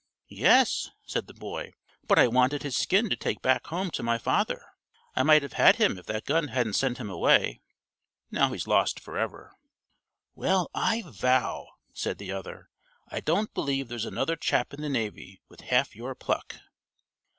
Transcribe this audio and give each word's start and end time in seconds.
"Yes," 0.29 0.89
said 1.05 1.27
the 1.27 1.33
boy, 1.35 1.73
"but 2.07 2.17
I 2.17 2.25
wanted 2.27 2.63
his 2.63 2.75
skin 2.75 3.07
to 3.11 3.15
take 3.15 3.39
back 3.43 3.67
home 3.67 3.91
to 3.91 4.01
my 4.01 4.17
father. 4.17 4.65
I 5.15 5.21
might 5.21 5.43
have 5.43 5.53
had 5.53 5.75
him 5.75 5.99
if 5.99 6.07
that 6.07 6.25
gun 6.25 6.47
hadn't 6.47 6.73
sent 6.73 6.97
him 6.97 7.07
away. 7.07 7.61
Now 8.31 8.51
he's 8.51 8.65
lost 8.65 8.99
forever." 8.99 9.53
"Well, 10.33 10.71
I 10.73 11.03
vow," 11.05 11.67
said 11.93 12.17
the 12.17 12.31
other. 12.31 12.71
"I 13.09 13.19
don't 13.19 13.53
believe 13.53 13.89
there's 13.89 14.05
another 14.05 14.35
chap 14.35 14.73
in 14.73 14.81
the 14.81 14.89
navy 14.89 15.39
with 15.49 15.61
half 15.61 15.95
your 15.95 16.15
pluck." 16.15 16.55